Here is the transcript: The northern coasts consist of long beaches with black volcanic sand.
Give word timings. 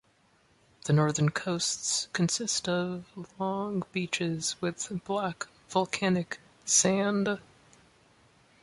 The 0.85 0.93
northern 0.93 1.29
coasts 1.29 2.07
consist 2.11 2.67
of 2.67 3.05
long 3.37 3.83
beaches 3.91 4.55
with 4.59 4.89
black 5.05 5.45
volcanic 5.69 6.39
sand. 6.65 7.39